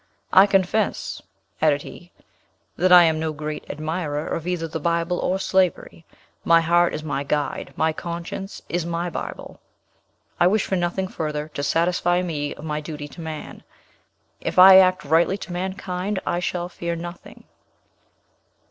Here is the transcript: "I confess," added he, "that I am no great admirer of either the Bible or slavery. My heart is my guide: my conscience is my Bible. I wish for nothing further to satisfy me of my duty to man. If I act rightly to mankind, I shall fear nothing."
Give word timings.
"I 0.33 0.47
confess," 0.47 1.21
added 1.61 1.83
he, 1.83 2.11
"that 2.75 2.91
I 2.91 3.03
am 3.03 3.19
no 3.19 3.31
great 3.33 3.63
admirer 3.69 4.25
of 4.25 4.47
either 4.47 4.67
the 4.67 4.79
Bible 4.79 5.19
or 5.19 5.37
slavery. 5.37 6.05
My 6.43 6.59
heart 6.59 6.95
is 6.95 7.03
my 7.03 7.23
guide: 7.23 7.71
my 7.75 7.93
conscience 7.93 8.63
is 8.67 8.83
my 8.83 9.11
Bible. 9.11 9.59
I 10.39 10.47
wish 10.47 10.65
for 10.65 10.75
nothing 10.75 11.07
further 11.07 11.49
to 11.49 11.61
satisfy 11.61 12.23
me 12.23 12.55
of 12.55 12.63
my 12.65 12.81
duty 12.81 13.07
to 13.09 13.21
man. 13.21 13.61
If 14.39 14.57
I 14.57 14.77
act 14.77 15.05
rightly 15.05 15.37
to 15.37 15.53
mankind, 15.53 16.19
I 16.25 16.39
shall 16.39 16.67
fear 16.67 16.95
nothing." 16.95 17.43